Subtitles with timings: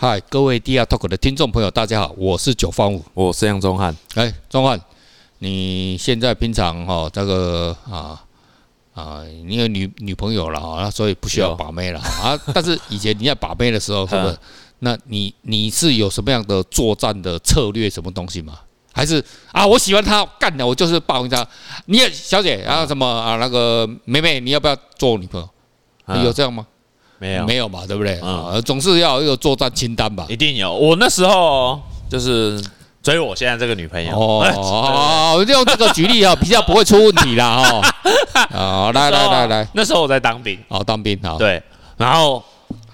[0.00, 3.92] 嗨，各位 DR Talk 的听众朋友，大家好，我是九方五，我是杨宗汉。
[4.14, 4.80] 哎，宗汉，
[5.40, 8.22] 你现在平常哈、哦、这个啊
[8.94, 12.38] 啊，你有女女朋友了啊，所以不需要把妹了啊。
[12.54, 14.38] 但是以前你要把妹的时候， 是不是？
[14.78, 18.56] 那你你是有什么样的作战的策略，什么东西吗？
[18.92, 19.20] 还是
[19.50, 21.44] 啊，我喜欢他干的，我就是霸王他。
[21.86, 26.22] 你也小姐，啊什么啊，那个妹妹，你要不要做我女朋友？
[26.22, 26.64] 有这样吗？
[27.18, 28.18] 没有，没有嘛，对不对？
[28.22, 30.26] 嗯，总是要有作战清单吧？
[30.28, 30.72] 一定有。
[30.72, 32.62] 我那时候就是
[33.02, 34.16] 追我现在这个女朋友。
[34.16, 37.62] 哦，我 就用这个举例啊，比较不会出问题啦。
[37.62, 38.46] 哈。
[38.56, 40.58] 啊， 来来来来，那时候我在当兵。
[40.68, 41.36] 哦，当兵好。
[41.38, 41.60] 对。
[41.96, 42.42] 然后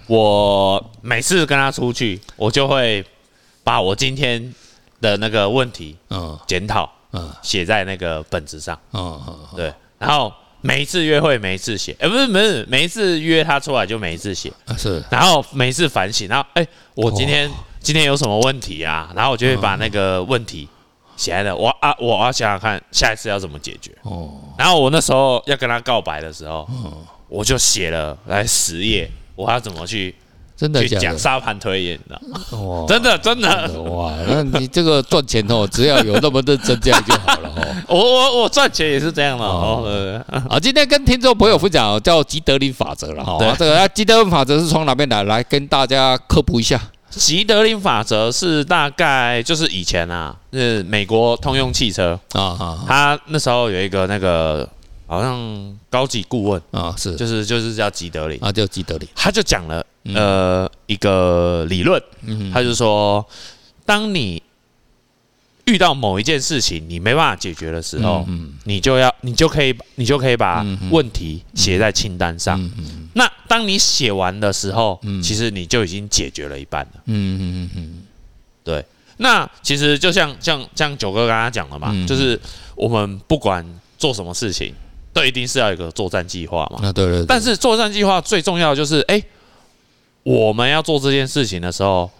[0.07, 3.05] 我每次跟她出去，我就会
[3.63, 4.55] 把我今天
[5.01, 8.79] 的那个问题，嗯，检讨，嗯，写在那个本子上。
[8.93, 9.39] 嗯嗯。
[9.55, 9.73] 对。
[9.99, 10.33] 然后。
[10.67, 19.13] 每一次约会，每一次写，哎，不是，不是，每一次约他出来就每一次写，是，然后每一次反省，然后，哎，我今天今天有什么问题啊？
[19.15, 20.67] 然后我就会把那个问题
[21.19, 23.95] 写在那，我啊，我要想想看下一次要怎么解决。
[24.05, 26.67] 哦，然后我那时候要跟他告白的时候，
[27.29, 30.15] 我就写了来十页，我要怎么去。
[30.57, 30.87] 真的？
[30.87, 32.21] 讲沙盘推演 的，
[32.89, 34.13] 真的真的哇！
[34.29, 37.65] 那你这个赚钱哦， 只要有那么认真这样就好了哦。
[37.89, 40.23] 我我我赚钱也是这样的哦。
[40.49, 43.39] 啊，今天跟听众朋友分享叫吉德林法则了哈。
[43.59, 45.25] 这个吉德林法则是从哪边来？
[45.25, 46.81] 来跟大家科普一下。
[47.11, 54.69] 吉德林法则是大概就是以前啊，是美国通用汽车啊啊，他那时候有一个那个。
[55.07, 62.03] 好像高级顾问啊，是就是就是叫吉德林啊，叫吉德林，他就讲了呃一个理论，
[62.53, 63.25] 他就说，
[63.87, 64.43] 当你
[65.65, 68.27] 遇到某一件事情你没办法解决的时候，
[68.65, 72.61] 你就要你就可以你就可以把问题写在清单上。
[73.15, 77.01] 那当你写完的时候，其实你就已经解决了一半了。
[77.07, 78.03] 嗯嗯嗯嗯，
[78.63, 78.85] 对。
[79.17, 82.39] 那其实就像像像九哥刚刚讲的嘛，就是
[82.75, 83.65] 我们不管
[83.97, 84.75] 做什么事情。
[85.15, 86.89] 都一定是要有一个作战计划嘛？
[86.89, 87.25] 啊，对对。
[87.25, 89.23] 但是作战计划最重要的就是，哎，
[90.25, 92.11] 我们要做这件事情的时候。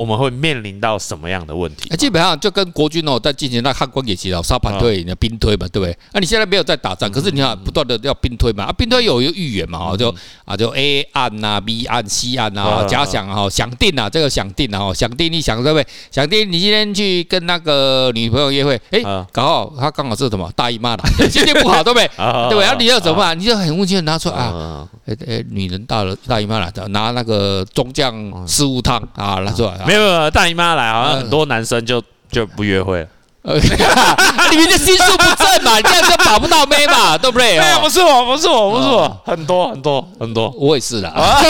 [0.00, 1.94] 我们会面临到什么样的问题？
[1.98, 5.94] 基本上就跟国军哦，在进行那汉光演习哦，沙盘推演、兵推嘛，对不对？
[6.14, 10.08] 那你现在没有在打仗，可是你看不断的要兵推嘛，啊，兵推有一个预言嘛，哦，就
[10.46, 15.86] 啊，就 A 案呐、B 案、C 案呐，假想哈，想定啊，这个想定啊，想定，你想对不对？
[16.10, 22.08] 想定，你今天去跟那个女朋友约会，哎，刚好她刚好是什么大姨妈了， 心情不好，对不对？
[22.16, 22.60] 对不对？
[22.62, 23.38] 然后你要怎么办？
[23.38, 28.14] 你就很温馨的拿出啊，哎哎，女人大了，大姨妈了，拿那个中将
[28.48, 29.89] 四物汤啊拿出来。
[29.90, 33.08] 没有没有，大姨妈来，好像很多男生就就不约会了。
[33.42, 33.54] 呃，
[34.50, 37.58] 你们的心术不正嘛，你这样就保不到妹嘛， 对不对？
[37.58, 41.40] 没有，不是我，不是我，不是我，很多很多很多，我也是的 啊。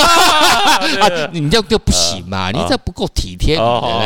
[1.32, 3.56] 你这样就不行嘛，你这不够体贴。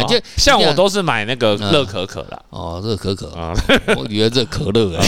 [0.09, 3.53] 就像我都是买那个热可可的哦，热可可啊，
[3.99, 4.99] 我以为热可乐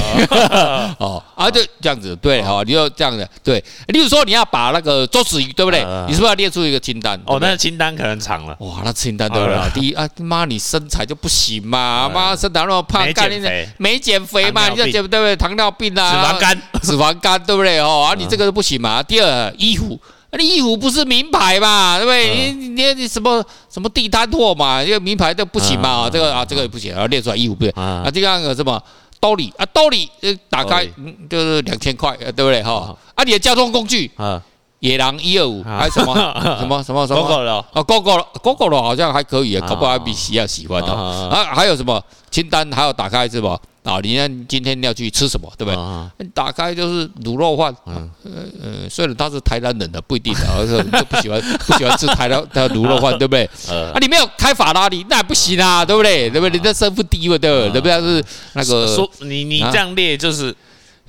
[0.98, 3.62] 哦，啊，就这样子对哈，你要这样子对。
[3.88, 5.82] 例如说你要把那个周子瑜对不对？
[6.06, 7.19] 你是不是要列出一个清单？
[7.25, 8.54] 哦，那个清单可能长了。
[8.60, 9.81] 哇，那清单对不对？
[9.81, 12.66] 第一啊，妈，你身材就不行嘛，妈身材。
[12.66, 14.69] 那么胖，没减肥，没减肥嘛？
[14.69, 15.37] 你这减对不对？
[15.37, 17.78] 糖尿病啊，脂肪肝，脂肪肝对不对？
[17.78, 19.03] 哦，啊，你这个都不行嘛。
[19.03, 19.99] 第二，衣服，
[20.31, 21.99] 那衣服不是名牌嘛？
[21.99, 22.53] 对不对？
[22.53, 24.84] 你你你什么什么地摊货嘛？
[24.84, 26.09] 这个名牌都不行嘛？
[26.10, 28.10] 这个啊，这个也不行，啊，列出来衣服不对啊。
[28.12, 28.82] 第二个什么
[29.21, 29.65] 兜里啊？
[29.72, 30.87] 兜里呃，打开
[31.31, 32.62] 就是两千块，对不对？
[32.62, 34.43] 哈啊，你的交通工具啊。
[34.81, 36.14] 野狼一二五还有什么
[36.59, 37.22] 什么什么什么？
[37.22, 41.44] 狗狗的啊，狗狗狗狗的好像还可以啊，搞不好还比西亚喜欢的啊。
[41.54, 42.70] 还有什么清单？
[42.72, 43.59] 还要打开是吧？
[43.84, 45.72] 啊，你看今天要去吃什么，对不
[46.19, 46.28] 对？
[46.34, 47.75] 打开就是卤肉饭。
[47.87, 53.48] 嗯嗯，虽然他是台南人的，不一定的， 而是不喜欢不喜欢吃台南的卤肉饭，对不对？
[53.70, 56.28] 啊，你没有开法拉利，那也不行啊，对不对？
[56.28, 56.50] 对不对？
[56.50, 57.81] 你的身份低嘛，对不对？
[57.81, 58.00] 对不对？
[58.00, 60.54] 是那个说你你这样列就是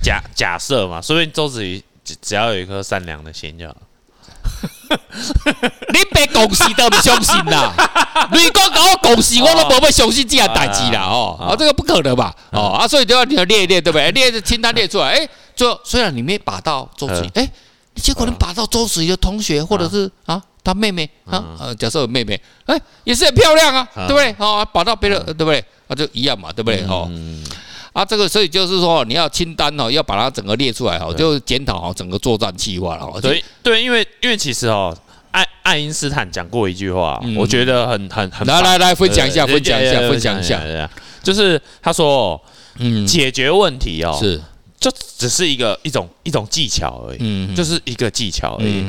[0.00, 1.82] 假假设嘛，所以周子瑜。
[2.20, 3.76] 只要有一颗善良的心就好。
[5.92, 7.72] 你别讲事都不相信啦！
[8.32, 11.02] 你讲搞我讲事，我都不会相信这样代志啦！
[11.02, 12.34] 哦，啊，这个不可能吧？
[12.52, 14.10] 哦，啊，所以都要你要列一列，对不对？
[14.12, 17.50] 列着清单列出来，哎，最后虽然你没把到周子怡，哎，
[17.94, 24.34] 你结果能把到周子怡的同学，或者是啊，他妹妹啊，呃，假设有妹妹，哎，也是很漂亮啊，对不对？
[24.38, 25.62] 哦，把到别人，对不对？
[25.88, 26.82] 啊，就一样嘛，对不对？
[26.88, 27.10] 哦。
[27.98, 33.20] 啊，这个所以就是说，你要清单哦，要把它整个列出来哦，就检讨好整个作战计划了。
[33.20, 34.96] 对对，因为因为其实哦，
[35.32, 38.46] 爱爱因斯坦讲过一句话，我觉得很很很。
[38.46, 40.88] 来来来，分享一下，分享一下，分享一下。
[41.24, 42.40] 就是他说，
[42.76, 44.40] 嗯，解决问题哦，是
[44.78, 48.84] 就只是一个一种一种技巧而已，嗯，就是一个技巧而已。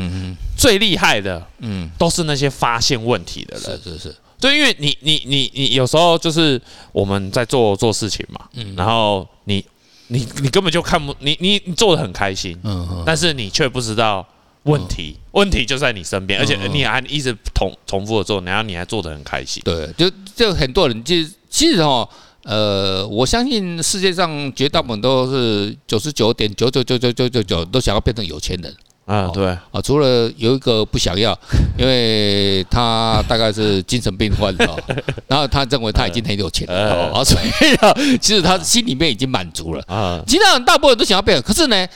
[0.56, 3.82] 最厉害的，嗯，都是那些发现问题的人。
[3.84, 9.64] 是是是，对，因为你你你你有时候就是我们在做做事情嘛，嗯，然后你
[10.08, 14.26] 你你根本就看不你你你做的很开心，嗯嗯，但是你却不知道
[14.64, 19.62] 问题，问题就在你身边，而且你还一直重重复的做，然后你还做得很开心。
[19.66, 21.16] 对，就就很多人就
[21.50, 22.08] 其实哦。
[22.44, 28.74] 呃，我相信世界上绝大部分都是九十九点九九九九九九九都想要变成有钱人
[29.10, 31.38] 啊，对啊，除了有一个不想要，
[31.80, 34.78] 因为他大概是精神病患了，
[35.28, 37.92] 然后他认为他已经很有钱了啊，所以啊，
[38.22, 40.22] 其实他心里面已经满足了啊。
[40.28, 41.88] 其他人大部分都想要变，可是呢。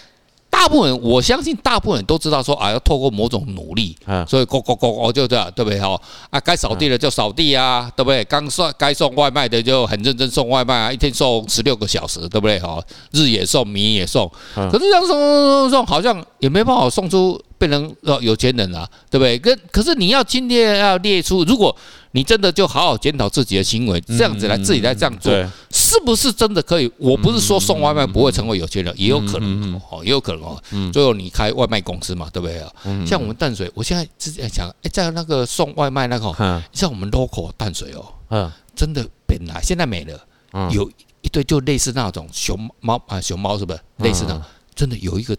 [0.54, 3.98] 大部分人，我相信大部分人都知道说啊，要透过某种努力，
[4.28, 5.80] 所以，go go go，就这样，对不对？
[5.80, 8.24] 哈啊，该扫地的就扫地啊，对不对？
[8.26, 12.60] 刚送该送外卖的就很认真送外卖啊，一天送十六个小时，对不对？
[12.60, 12.80] 哈，
[13.12, 19.40] 日也送，米也送，可是这样送送送送，好像也没办法送出变成有钱人啊，对不对？
[19.40, 21.76] 跟可是你要今天要列出，如果
[22.12, 25.32] 你真的就好好检讨自己的行为，这样子来自己来这样做。
[25.72, 26.92] 是不是真的可以？
[26.98, 30.62] 我不是说送外卖不会成为有钱人，也有可能哦，也有可能哦。
[30.92, 32.72] 最后你开外卖公司嘛，对不对啊？
[33.06, 40.90] 像我们淡水，我现在之前想，哎，在那个送外卖那个，像我们 local 淡水哦，真的本来现在没了，有
[41.22, 43.80] 一堆就类似那种熊猫啊，熊猫是不是？
[43.98, 44.42] 类似那种，
[44.76, 45.38] 真的有一个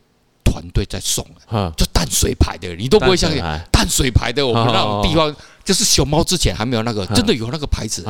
[0.64, 1.26] 团队在送，
[1.76, 3.40] 就淡水牌的，你都不会相信，
[3.70, 5.34] 淡水牌的，我们那种地方
[5.64, 8.02] 就是熊猫之前还没有那个，真的有那个牌子，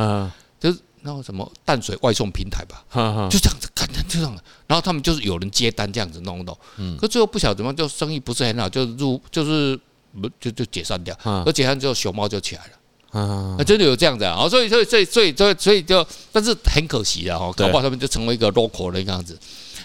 [0.60, 0.78] 就是。
[1.06, 2.82] 那个什么淡水外送平台吧，
[3.28, 4.34] 就这样子干，就这样。
[4.66, 6.58] 然后他们就是有人接单这样子弄弄，
[6.98, 9.78] 可最后不晓得怎么就生意不是很好，就入就是
[10.18, 11.14] 不就就解散掉。
[11.44, 14.48] 而解散之后熊猫就起来了，啊真的有这样子啊。
[14.48, 19.38] 所以所以所以所以所以就，但是很可惜啊，搞不好他们就成为一个 local 的样子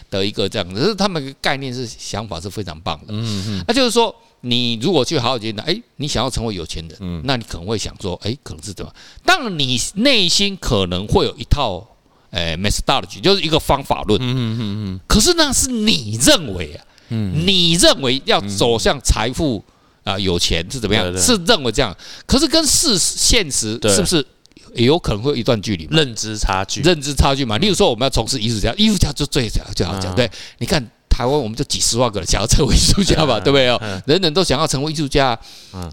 [0.10, 0.86] 的一个这样子。
[0.86, 3.08] 是他们概念是想法是非常棒的。
[3.10, 4.16] 嗯嗯，那就是说。
[4.42, 8.94] 你如果去好好检讨，哎，你想要成为有钱人，嗯，那你可能会想说，哎，可能是怎么？
[9.26, 11.86] 当然，你内心可能会有一套，
[12.32, 15.00] 哎，methodology，就是一个方法论，嗯嗯嗯嗯。
[15.10, 19.62] 可是那是你认为啊，嗯，你认为要走向财富
[20.06, 21.06] 啊，有钱是怎么样？
[21.18, 21.94] 是认为这样，
[22.26, 24.26] 可是跟事实现实是不是
[24.76, 25.88] 也有可能会有一段距离？
[25.92, 27.58] 认知差距，认知差距嘛。
[27.58, 30.30] 例如说，我们要从事艺术家，艺术家就最讲最好讲，对，
[30.60, 30.90] 你看。
[31.10, 33.78] 台湾我们就几十万个人想要成为艺术家吧，对不对哦？
[34.06, 35.38] 人人都想要成为艺术家，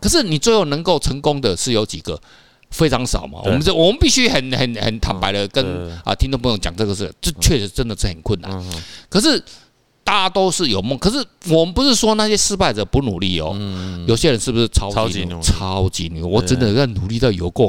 [0.00, 2.17] 可是你最后能够成功的是有几个？
[2.70, 3.40] 非常少嘛。
[3.44, 8.64] 我们这我们必须很很很坦白的跟啊听众朋友讲这个事，这确实真的是很困难。
[9.08, 9.43] 可是
[10.05, 13.56] 大家都是有梦，可是我们不是说那些失败者不努力哦。
[14.06, 15.43] 有些人是不是超级努力？
[15.43, 17.69] 超级努力，我真的在努力到有过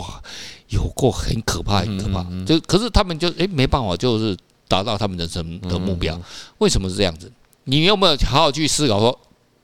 [0.69, 2.25] 有过很可怕很可怕。
[2.46, 4.38] 就可是他们就诶没办法，就是
[4.68, 6.19] 达到他们人生的目标。
[6.58, 7.31] 为什么是这样子？
[7.66, 9.19] 你有没有好好去思考说，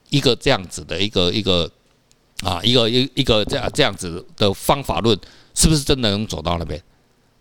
[0.09, 1.69] 一个这样子的一个一个
[2.43, 5.17] 啊，一个一一个这样这样子的方法论，
[5.53, 6.81] 是不是真的能走到那边？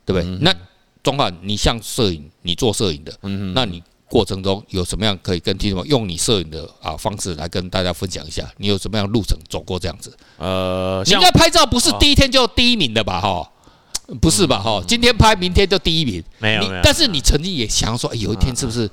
[0.05, 0.39] 对不对？
[0.41, 0.55] 那
[1.03, 3.13] 总管你像摄影，你做摄影的，
[3.55, 3.83] 那你
[4.13, 8.47] 过程中有什么样可以跟听众用你摄影的啊方式来跟大家分享一下？
[8.59, 10.15] 你有什么样路程走过这样子？
[10.37, 13.19] 呃，你应该拍照不是第一天就第一名的吧？
[13.19, 13.51] 哈，
[14.21, 14.59] 不是吧？
[14.59, 16.23] 哈，今天拍，明天就第一名？
[16.39, 18.91] 没有，但是你曾经也想说，哎，有一天是不是？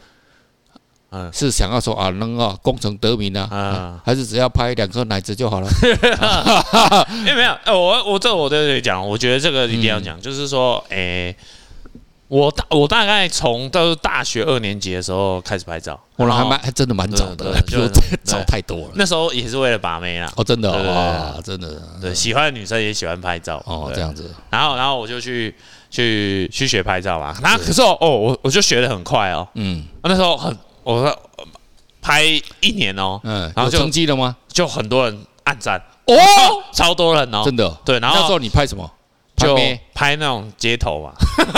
[1.12, 5.68] 嗯，是想要说啊，能啊功成得名啊，啊还是只要拍两颗奶子就好了？
[7.10, 11.36] 因 为 没有，哎，我我这我在这里讲，我觉得这个一定要讲，嗯、就是说，哎、欸，
[12.30, 17.86] 我大我大概从到大学二年级的时候开始拍照，我还蛮还真的蛮早的，比我
[18.24, 18.92] 早太多了。
[18.96, 24.34] 那时候也是为了把妹啦，哦，真的哦，真的，对，喜欢的女生也喜欢拍照，哦，这样子。
[24.50, 25.54] 然后然后我就去
[25.90, 30.56] 去去学拍照嘛，那可是哦，我我就学的很快哦，嗯，那时候很。
[30.82, 31.20] 我说
[32.02, 32.24] 拍
[32.62, 34.36] 一年哦，嗯，然后就成绩了吗？
[34.48, 36.16] 就很多人暗赞哦，
[36.74, 37.70] 超多人哦，真的。
[37.86, 38.90] 对，然后那时候你拍什么？
[39.40, 39.58] 就
[39.94, 41.14] 拍那种街头嘛，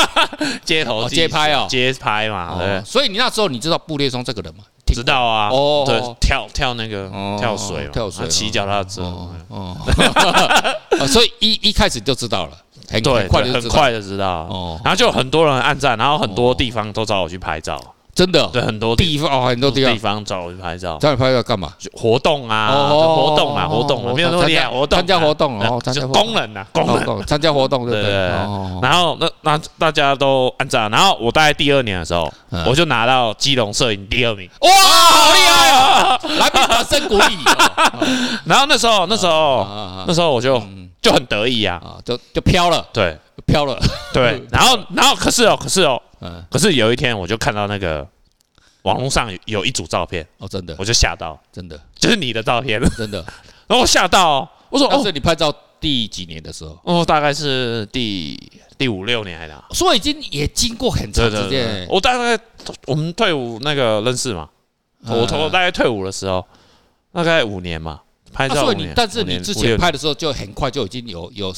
[0.64, 2.58] 街头街拍哦，街拍嘛。
[2.60, 4.64] 对，所以你那时候你知道布列松这个人吗？
[4.94, 7.10] 知道啊，哦，对，跳跳那个
[7.40, 9.02] 跳水，跳水，骑脚踏车，
[9.48, 9.78] 哦，
[11.08, 12.58] 所以一一开始就知道了，
[12.90, 17.82] 很快很快就知道，哦，然后就很多人按赞，然后很多地方都找我去拍照。
[18.22, 20.24] 真的，对很多地方哦，很多地方。
[20.24, 21.74] 找我去拍照，找你拍照干嘛？
[21.94, 28.28] 活动啊，活动啊，活动，没有那么厉害，活动，参加活动哦，参加工人呐，工人，参加活动，对对对。
[28.82, 32.32] 然后那那大家都按照，然后我大概第二年的时候，
[32.68, 36.20] 我就拿到基隆摄影第二名，哇，好厉害啊！
[36.38, 37.38] 来宾掌声鼓励。
[38.46, 39.66] 然后那时候，那时候，
[40.08, 40.62] 那时候我就
[41.02, 43.80] 就很得意啊，就就飘了，对，飘了，
[44.14, 44.42] 对。
[44.52, 46.02] 然后，然后，可是哦，可是哦。
[46.22, 48.08] 嗯，可是有一天我就看到那个
[48.84, 53.18] 网络上有一组照片哦，真的，我就吓到，真的，就是你的照片， 真的。
[53.68, 56.80] 然后我吓到，我说哦，是你拍照第几年的时候？
[56.84, 58.38] 哦，大概是第
[58.78, 59.54] 第五六年还是？
[59.72, 61.88] 所以已经也经过很长时间。
[61.90, 62.40] 我大概
[62.86, 64.48] 我们退伍那个认识嘛，
[65.08, 66.46] 我从大概退伍的时候，
[67.12, 68.66] 大概五年嘛，拍照。
[68.66, 71.52] 所以你但是你之前拍的时候就很快就已经有有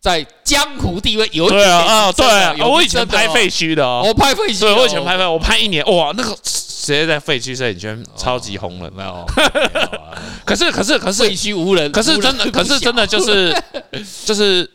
[0.00, 1.48] 在江湖地位有。
[1.48, 6.36] 对啊啊对啊，我以前拍废墟的哦，我拍废墟，对，我以前拍拍，我拍一年哇那个。
[6.80, 9.26] 直接在废墟摄影圈超级红了，没有？
[10.46, 13.54] 可是可是可是废墟无人，可是真的可是真的就是
[14.24, 14.66] 就是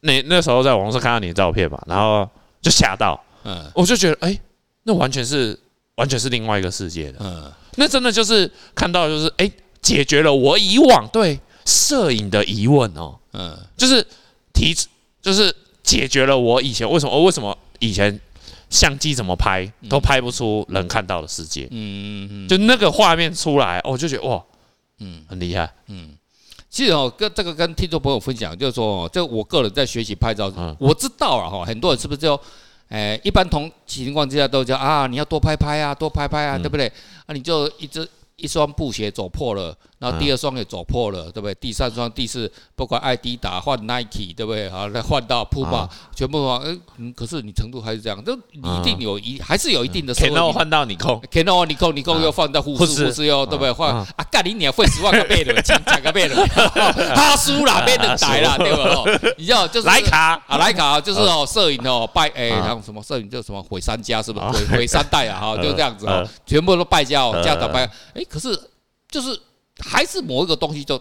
[0.00, 2.26] 那那时候在网上看到你的照片嘛，然后
[2.62, 4.38] 就吓到，嗯，我就觉得哎，
[4.84, 5.58] 那完全是
[5.96, 9.50] 完全是另外一个世界的，嗯，那真的就是看到就是哎，
[9.82, 14.02] 解决了我以往对摄影的疑问哦，嗯，就是
[14.56, 14.74] 提
[15.20, 18.18] 就是解决了我以前为什么我为什么以前。
[18.68, 24.42] 相机怎么拍都拍不出人看到的世界，嗯嗯嗯，就那个画面出来，我就觉得哇，
[24.98, 26.16] 嗯，很厉害，嗯。
[26.68, 32.38] 其实哦，跟这个跟听众朋友分享，就是说，就我个人在学习拍照，我知道了哈，很多人是不是就，
[32.88, 36.88] 诶，一般同情况之下都叫啊，你要多拍拍啊，多拍拍啊，对不对？
[37.26, 38.06] 啊，你就一只。
[38.38, 41.54] 一双布鞋走破了，然后第二双也走破了，对不对？
[41.54, 44.68] 第三双、第四，不管艾迪达换 Nike，对不对？
[44.68, 46.60] 好，再换到 Puma，全部换。
[46.98, 50.14] 嗯，可是你程度还是这样，就你一定有一，还是有一定的。
[50.14, 53.72] Canon 换到尼康，Canon 尼康尼康又换到富士，富士又对不对？
[53.72, 56.46] 换啊，干你鸟，费十万个倍了， 钱价个倍了，
[57.14, 59.32] 他输了，被人逮了，对不？
[59.38, 64.46] 你知道就是莱卡啊，莱卡就是哦，摄影哦败哎，然后什么摄影叫什么毁三家是不是？
[64.46, 67.84] 毁毁三代啊，哈， 就这样子哦，全部都败家哦，家长败
[68.14, 68.22] 哎。
[68.28, 68.58] 可是，
[69.10, 69.38] 就是
[69.84, 71.00] 还是某一个东西就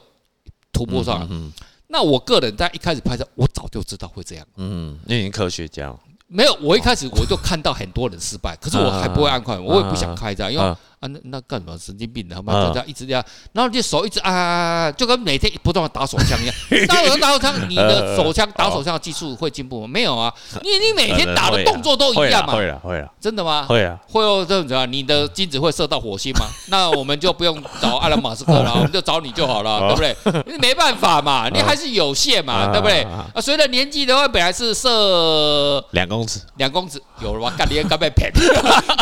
[0.72, 1.52] 突破上了。
[1.88, 4.48] 那我个人在一开始拍照，我早就知道会这样。
[4.58, 5.96] 嗯，那你科学家
[6.28, 6.54] 没有？
[6.62, 10.76] 我一开始我就看到很多人失败，可是我还不会按快门，我也不想开这样，因为。
[11.00, 11.78] 啊，那那干什么？
[11.78, 13.24] 神经病的，他妈这样一直这样，
[13.54, 16.88] 然后你手一直啊，就跟每天不断的打手枪一样。
[16.88, 19.88] 打手打手枪，你的手枪打手枪的技术会进步吗？
[19.88, 22.54] 没有啊，你你每天 打的动作都一样嘛。
[22.56, 23.66] 会啊，会啊，真的吗？
[23.68, 26.46] 会啊，会哦，这样子啊，你的精子会射到火星吗？
[26.70, 30.44] 那我们就不用找埃隆马斯克了， 我们就找你就好了，对不对？
[30.54, 33.02] 你没办法嘛，你还是有限嘛，对不对？
[33.04, 37.54] 啊，随着年纪的话，本来是射两公尺，两公尺有了吧？
[37.58, 38.32] 干你干被骗，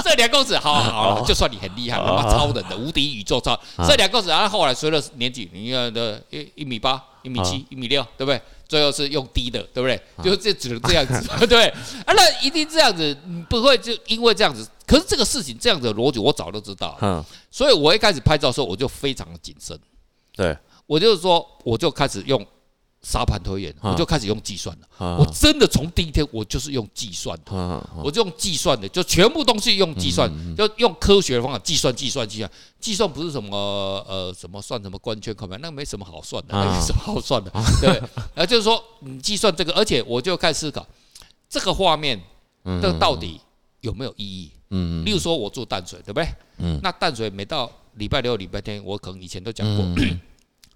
[0.04, 1.98] 射两公尺，好好好，就算你很厉害。
[1.98, 8.42] 他妈超人的无敌宇宙超，这两个子，然后后来随着年纪，你看的一一米八、一米七、一米六，对不对？
[8.68, 10.02] 最后是用低的，对不对？
[10.24, 11.68] 就这只能这样子， 对？
[11.68, 13.16] 啊，那一定这样子，
[13.50, 14.68] 不会就因为这样子。
[14.86, 16.98] 可是这个事情这样子的逻辑，我早都知道。
[17.02, 19.80] 嗯，所以我一开始拍照的时候，我就非常的谨慎。
[20.36, 22.46] 对，我就是说，我就开始用。
[23.04, 25.18] 沙盘推演，我就开始用计算了。
[25.18, 27.52] 我真的从第一天，我就是用计算的，
[28.04, 32.50] 我就用计算的，就全部东西用计算，就用科学的方法计算、计算、计算。
[32.80, 33.58] 计算不是什么
[34.08, 38.02] 呃什么算什么关圈扣盘，那个没什么好算的，那没什么好算的，对。
[38.36, 40.86] 呃，就是说你计算这个，而且我就开始思考
[41.50, 42.22] 这个画面，
[42.82, 43.40] 这到底
[43.82, 44.52] 有没有意义？
[44.70, 46.28] 嗯，例如说我做淡水，对不对？
[46.58, 49.86] 嗯，那淡水每到礼拜六、礼拜天，我可能以前都讲过，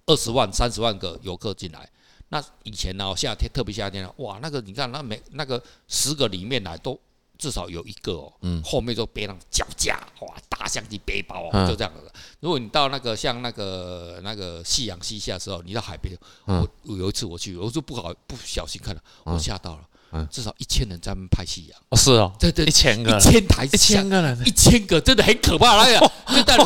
[0.05, 1.89] 二十万、三十万个游客进来。
[2.29, 6.99] 那以前呢，夏天特别夏天哇，那个你看，那每那个十个里面来都
[7.37, 12.11] 至少有一个哦，嗯，后面就背上脚架，哇，大相机背包啊，就这样子。
[12.39, 20.27] 如果你到那个像那个那个夕阳西下的时候，你到海边，我有一次我去，我就不好不小心看了，我吓到了，嗯。
[20.29, 21.79] 至少一千人在那边拍夕阳。
[21.89, 26.11] 哦，是哦，对对，一千个，一千台，一千个人，一千个，真的很可怕，那个。
[26.35, 26.57] 就在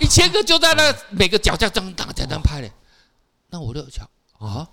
[0.00, 2.70] 一千个就在那每个脚架这样这样拍嘞，
[3.50, 4.68] 那我就想啊。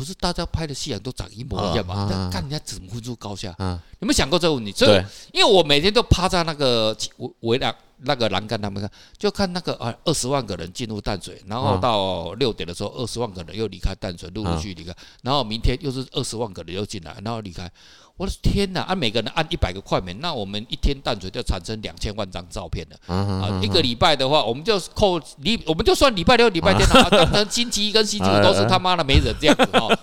[0.00, 2.08] 不是大家拍的夕阳都长一模一样嘛？
[2.10, 3.54] 但看人家怎么分出高下？
[3.58, 3.66] 有
[4.00, 4.72] 没有想过这个问题？
[4.72, 5.04] 所以，
[5.34, 17.70] 因为我每天都趴在那个围围栏那个栏杆，他们看就看那个啊，二十万个人进入淡水，然后到六点的时候，二十万个人又离开淡水，陆陆续续离开，然后明天又是二十万个人又进来，然后离开。
[18.16, 18.82] 我的天哪！
[18.82, 23.14] 按每个人按一百个快门，那我们一天淡水就产生两千万张照片了。
[23.14, 29.98] 啊，一个礼拜的话，我们就扣礼，我们就算礼拜六、礼拜天啊，当成星期一跟星期五都是他妈的没人这样子哦。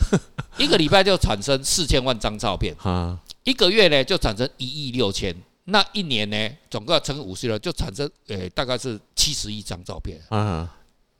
[0.58, 2.76] 一个礼拜就产生四千万张照片，
[3.44, 10.20] 一个月呢就产生一亿六千，那一年呢总共要乘五十人，就产生诶大概是七十一张照片。
[10.30, 10.68] 嗯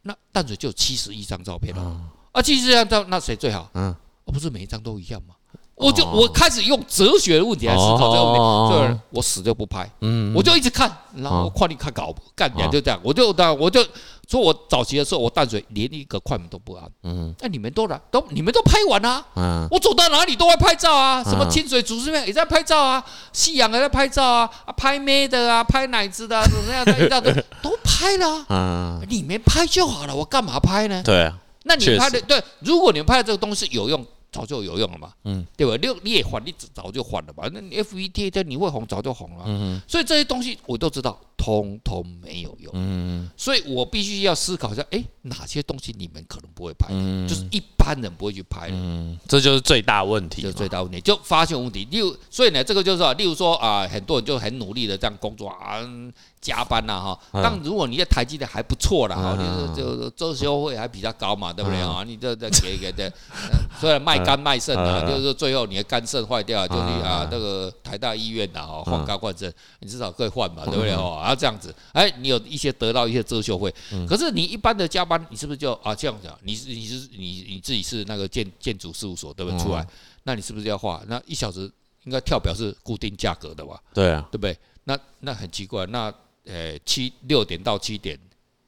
[0.02, 3.70] 那淡水就有七十一张照片了，啊，七十一张照那谁最好？
[3.74, 3.94] 嗯，
[4.24, 5.36] 不是每一张都一样吗？
[5.74, 9.90] 我就我开始用哲学的问题来思考这个问题，所以我死就不拍，
[10.34, 13.82] 我就一直看，然后我快点看搞，干点就这样，我就当我就
[14.28, 23.02] 说，我早期的时候我淡水连一个快门都不按，嗯，那你们都来都你们都拍完啊，嗯，我走到哪里都会拍照啊，什么清水竹子面也在拍照啊，
[23.32, 31.02] 夕阳也在拍照啊，啊拍妹的啊，拍奶子的啊，怎么样的一大堆都拍了，嗯，你们拍就好了，我干嘛拍呢？
[31.02, 34.06] 对啊，那你拍的对，如果你拍的这个东西有用。
[34.32, 35.76] 早就有用了嘛，嗯，对吧？
[35.80, 37.48] 你你也还，你早就还了吧？
[37.52, 46.86] 那你 F V T 的你会红，早就红了，嗯，所以这些东西我都知道，通通没有用，嗯，所以我必须要思考一下，哎，哪些东西你们可能不会拍，
[47.28, 51.84] 就是一般人不会去拍的，嗯，这就是最大问题，就最大问题，就发现问题。
[51.90, 55.80] 例如，所以呢，这个就是啊，例如说啊，很多人就很努力的这样工作啊。
[56.42, 61.80] 加班呐哈，但如果你在台积的还不错了哈，你就周休会还比较高嘛，对不对？
[61.80, 62.02] 啊？
[62.04, 63.08] 你这这给给的，
[63.78, 70.90] 虽然卖肝卖肾的，就是最后你的肝肾坏掉，就是啊那个台大医院呐哈，换肝换肾，你至少可以换嘛，对不对？
[70.94, 71.20] 哦？
[71.32, 73.74] 啊这样子，哎，你有一些得到一些遮羞费，
[74.06, 76.38] 可是你一般的加班，你是不是就啊这样讲？
[76.42, 79.60] 你是你是你你自己是那个建建筑事务所对不对？
[79.60, 79.86] 出来，
[80.24, 81.02] 那你是不是要画？
[81.08, 81.70] 那一小时
[82.04, 83.80] 应该跳表是固定价格的吧？
[83.94, 84.56] 对啊，对不对？
[84.84, 86.12] 那那很奇怪，那。
[86.44, 88.18] 呃，七六点到七点，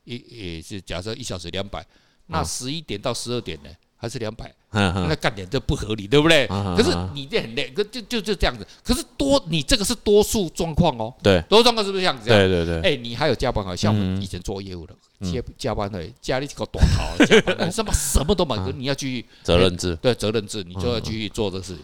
[0.04, 1.84] 一也是假设一小时两百，
[2.26, 3.70] 那十一点到十二点呢，
[4.04, 4.54] 还是两百？
[4.70, 6.46] 那干点这不合理，对不对？
[6.48, 8.66] 可是你这很累，可就就就这样子。
[8.82, 11.12] 可是多，你这个是多数状况哦。
[11.22, 12.28] 对，多数状况是不是这样子？
[12.28, 12.80] 对对对。
[12.80, 19.96] 哎，你还有加班，好像我们以前做业务的，加加班的，家里这个短逃，加班 什么什么都买，你要继续责任制。
[20.02, 21.76] 对，责任制，你就要继续做这事。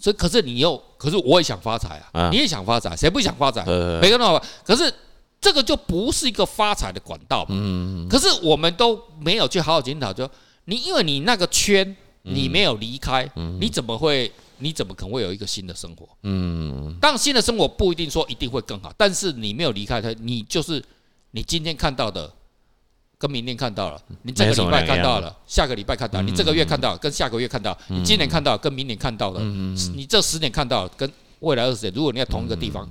[0.00, 2.28] 所以，可是你又，可是我也想发财啊！
[2.32, 3.64] 你也想发财，谁不想发财？
[4.00, 4.44] 每个人都好。
[4.64, 4.92] 可是
[5.40, 7.46] 这个就不是一个发财的管道。
[7.50, 8.08] 嗯。
[8.08, 10.28] 可是我们都没有去好好检讨，就
[10.72, 14.32] 你因为你那个圈你没有离开，你怎么会？
[14.58, 16.08] 你怎么可能会有一个新的生活？
[16.22, 16.96] 嗯。
[17.00, 20.82] 当新的生活不一定说一定会更好，但是你没有离开它，你就是
[21.32, 22.32] 你今天看到的。
[23.18, 29.40] 跟明天看到了，你这个礼拜看到了，下个礼拜看到，你这个月看到，跟下个月看到，你今年看到，跟明年看到的，
[29.94, 32.88] 你这十年看到，跟未来二十年，如果你在同一个地方，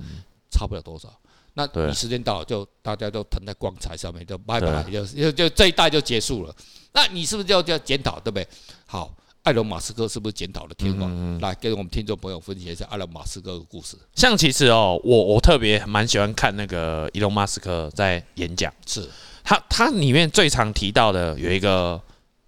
[0.50, 1.12] 差不了多少。
[1.54, 6.54] 那你时间到了，就大家都躺在棺材上面，就拜拜，就就就这一代就结束了。
[6.92, 8.46] 那你是不是就要要检讨，对不对？
[8.86, 11.40] 好，埃隆马斯克是不是检讨了天皇？
[11.40, 13.96] 来跟我们听众朋友分享一下埃隆马斯克的故事。
[14.14, 19.08] 像其实哦，我我特别蛮喜欢看那个伊隆马斯克在演讲，是。
[19.44, 22.00] 他他里面最常提到的有一个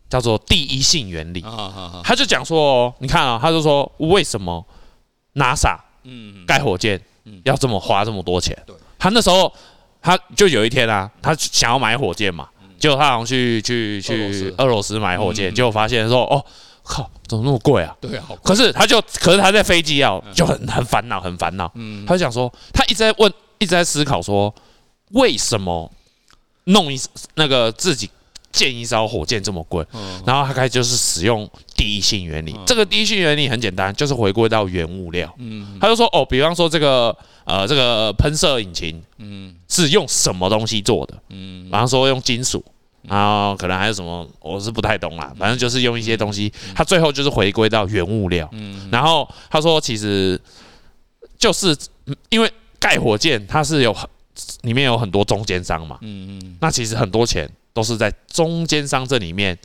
[0.08, 1.40] 叫做第一性原理，
[2.04, 4.64] 他就讲说，你看啊，他就说为什么
[5.34, 7.00] NASA 嗯盖火箭
[7.42, 8.56] 要这么花这么多钱？
[9.04, 9.52] 他那时候
[10.00, 14.98] 他就有一天啊，他想要买火箭嘛，结果他好像去去去俄罗斯。
[14.98, 16.42] 买火箭，结果发现说哦
[16.82, 17.94] 靠，怎么那么贵啊？
[18.00, 22.06] 对啊，可是他就可是他在飞机啊就很很烦恼很烦恼，嗯。
[22.06, 24.54] 他就想说他一直在问一直在思考说
[25.10, 25.92] 为什么？
[26.66, 26.98] 弄一
[27.34, 28.08] 那个自己
[28.54, 29.84] 建一艘火箭这么贵，
[30.24, 32.54] 然后他开始就是使用第一性原理。
[32.64, 35.34] 这个第一性原理很简单，就是回归到原物料。
[35.80, 37.14] 他就说哦，比方说这个
[37.44, 39.02] 呃这个喷射引擎，
[39.68, 41.20] 是用什么东西做的？
[41.28, 42.64] 比方说用金属，
[43.02, 45.34] 然后可能还有什么，我是不太懂啦。
[45.36, 48.48] 反正就是用一些东西，他最后就是回归到原物料。
[48.92, 50.40] 然后他说，其实
[51.36, 51.76] 就是
[52.28, 54.08] 因为盖火箭，它是有很。
[54.62, 59.58] 里面有很多中间商嘛，嗯嗯，那其实很多钱都是在中间商这里面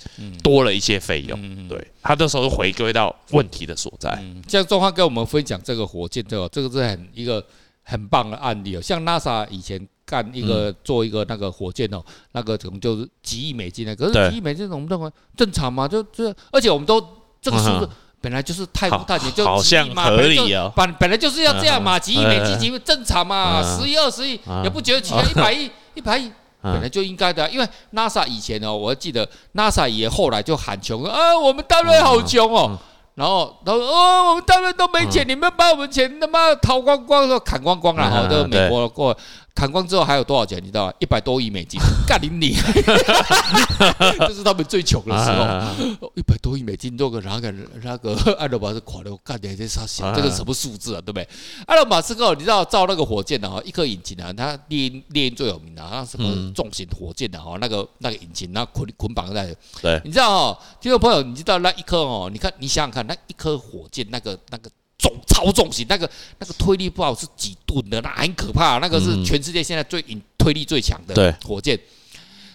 [0.44, 4.22] 多了一些费用，对，他那时候回归到问题的所在。
[4.48, 6.50] 像中华跟我们分享这个火箭，对吧？
[6.52, 7.42] 这个是很一个
[7.84, 8.82] 很棒的案例哦。
[8.82, 15.88] 像 NASA 以前干一个做一个那个火箭哦，那个可能就是几亿美金的，可是几亿美金我们认为正常嘛？
[15.88, 17.00] 就就而且我们都
[17.40, 17.90] 这个数字。
[18.22, 26.30] 本来就是太古大姐就好像合理哦，本本来就是要这样嘛，几亿美金几亿正常嘛，十亿二十亿也不觉得奇怪，一百亿一百亿
[26.62, 32.78] 本来就应该的，因为 NASA 以前哦，我记得 NASA 也后来就喊穷啊，我们单位好穷哦，
[33.16, 39.16] 然后他说哦，我们单位都没钱，你们把我们钱他妈掏光光说砍光光了哈，都美国过。
[39.60, 40.58] 砍光之后还有多少钱？
[40.64, 40.94] 你知道吗？
[41.00, 42.56] 一百多亿美金， 干你你，
[44.20, 46.10] 这是他们最穷的时候。
[46.16, 51.02] 一百多亿美金，多个那个那个埃隆马斯垮了，干点这啥想这个什么数字啊？
[51.02, 51.28] 对不对？
[51.68, 59.54] 埃隆马斯克，你知道造那个火箭的哈，一颗引擎啊，他猎鹰猎鹰最有名的，那什么重型火箭的哈，那个那个引擎，那捆捆绑在。
[59.82, 62.30] 对，你知道哦，听众朋友，你知道那一颗哦？
[62.32, 64.72] 你看，你想想看，那一颗火箭，那个那个。
[65.00, 66.08] 重超重型，那个
[66.38, 68.78] 那个推力不好是几吨的，那很可怕。
[68.80, 71.80] 那个是全世界现在最引推力最强的火箭。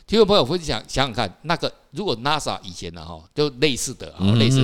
[0.07, 4.61] 听众朋友，分享想想看，那个如果 NASA 以前的哈，就类似的啊，类似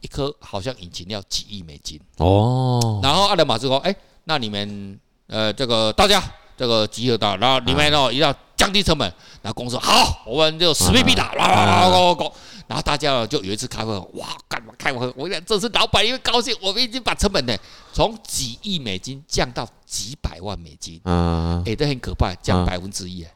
[0.00, 2.98] 一颗好像引擎要几亿美金哦。
[3.02, 6.22] 然后阿德马斯说：“哎，那你们呃这个大家
[6.56, 12.32] 这个集合到，然后你们哦一定要降低成本。”然后公司说：“好，我们就使命必达，啦啦啦啦啦。”
[12.68, 15.12] 然后大家就有一次开会，哇，干嘛开会？
[15.16, 17.56] 我讲这次老板因为高兴，我们已经把成本呢
[17.92, 21.00] 从几亿美金降到几百万美金。
[21.04, 23.26] 嗯，哎，这很可怕，降百分之一。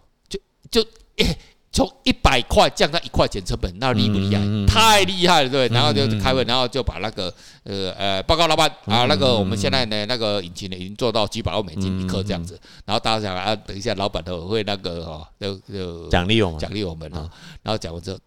[0.71, 0.81] 就
[1.17, 1.37] 诶。
[1.74, 4.40] 从一百块降到一块钱成本，那厉不厉害？
[4.40, 5.66] 嗯、太厉害了，对。
[5.68, 7.34] 然后就开会，然后就把那个
[7.64, 12.56] 呃呃报告老板啊，那个我们现在呢那个引擎呢已经做到几百万美金一颗这样子。
[12.84, 17.28] 然后大家想啊，等一下老板都会那个哈，就就奖励我们，奖励我们啊。
[17.64, 18.18] 然后讲完之后，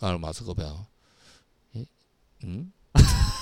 [0.00, 0.66] 啊，马斯克表，
[2.42, 2.70] 嗯，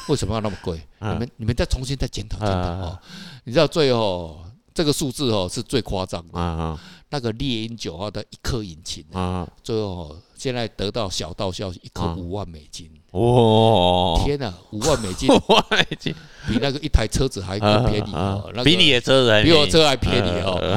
[0.09, 0.81] 为什么要那么贵？
[1.03, 2.99] 你们你们再重新再检讨检讨哦。
[3.43, 4.41] 你知道最后
[4.73, 6.79] 这个数字哦是最夸张的。
[7.11, 12.91] 那个猎鹰九号的一颗引擎啊，最后现在得到小道消息，一颗五万美金。
[13.13, 14.23] 哇！
[14.23, 16.15] 天哪，五万美金， 五万美金
[16.47, 18.53] 比那个一台车子还更便宜哦。
[18.63, 20.77] 比你的车子还比我车还便宜哦。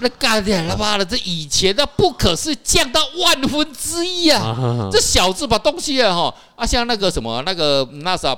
[0.00, 4.88] 那干点他妈的，这以前那不可是降到万分之一啊！
[4.90, 8.36] 这小子把东西啊哈啊，像那个什么那个 NASA。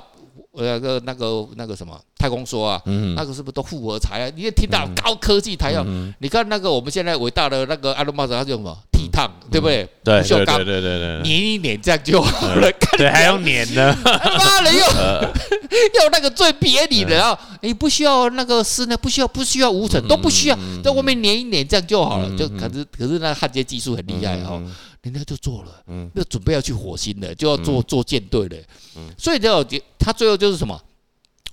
[0.53, 2.81] 那个那个那个什么太空梭啊，
[3.15, 4.31] 那个是不是都复合材啊？
[4.35, 5.85] 你也听到高科技材料，
[6.19, 8.77] 你看那个我们现在伟大的那个阿隆·马斯克，他用什么？
[8.91, 9.89] 体烫，对不对？
[10.03, 12.71] 不锈钢，对对对对，粘一粘这样就好了。
[12.97, 22.29] 对，还用粘呢，妈的，用用 那个最便宜的，啊你不需要那个丝呢，不需要不需要无尘，都不需要，在外面粘一粘这样就好了。
[22.37, 24.61] 就可是可是那焊接技术很厉害哈。
[25.03, 28.57] 人家就做了，嗯，那准备要去火星了，就要做做舰队了，
[28.95, 29.63] 嗯，所以就
[29.97, 30.79] 他最后就是什么？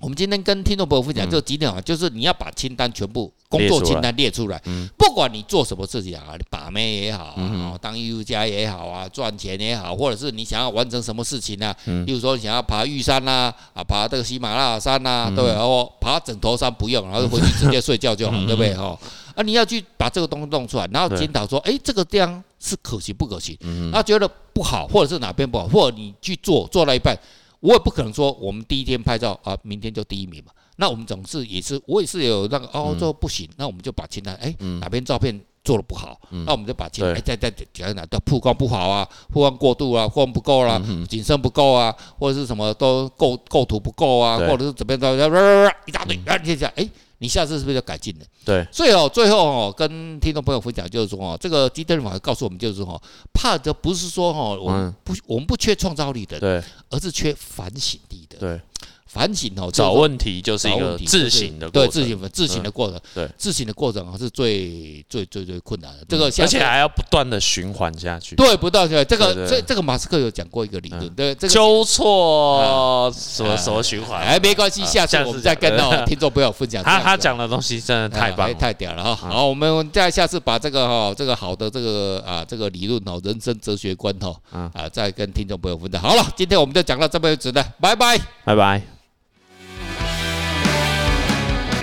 [0.01, 11.75] 我们今天跟听众朋友分享这几点啊，就是你要把清单全部工作清单列出来，嗯，不管你做什么事情啊，你把妹也好啊，当艺术家也好啊，赚钱也好，或者是你想要完成什么事情呢？
[11.85, 15.51] 嗯，比如说你想要爬玉山呐，啊，爬这个喜马拉雅山呐，对不对？
[15.55, 18.73] 哦，爬枕头山不用，然后回去直接睡觉就好，对不对？
[18.75, 18.97] 哈，
[19.39, 22.43] 啊，你要去把这个东西弄出来，然后检讨说，哎，这个地方。
[22.61, 23.57] 是可行不可行？
[23.61, 27.17] 嗯，他觉得不好，或者是哪边不好，或者你去做做了一半，
[27.61, 30.51] 我也不可能说我们第一天拍照啊，明天就第一名嘛。
[30.75, 46.89] 那我们总是也是，我也是有那个哦，这不行，那我们就把清单，哎，哪边照片做的不好，那我们就把清单，哎，再再讲哪的曝光不好啊，曝光过度啊，曝光不够啦，景深不够啊，或者是什么都构构图不够啊，或者是怎么样，一大堆，然后接下来，哎。
[47.19, 48.25] 你下次是不是要改进了？
[48.43, 53.01] 对，所以哦，最后哦，跟听众朋友分享就是说哦，这个基特法告诉我们就是说哦，
[53.33, 58.61] 怕的不是说哦，我们不我们不缺创造力的，对，而是缺反省力的，对。
[59.11, 66.05] 反省哦，找问题就是一个自省的过程，对，自省自省的过程，对，自省的过程啊是最最最最困难的。
[66.07, 76.83] 这个而且还要不断的循环下去，对，不断的这个这这个马斯克有讲过一个理论，对这个，纠错什么什么循环，哎，没关系，下次我们再跟到 听众朋友分享。
[76.83, 79.29] 他他讲的东西真的太棒，太屌了哈！
[79.29, 84.35] 好，我们再下次把这个哈这个好的这个啊这个理论哦，人生哲学观哈
[84.73, 85.99] 啊再跟听众朋友分享。
[86.01, 88.98] 好了，今天我们就讲到这边为止了，拜拜，拜拜。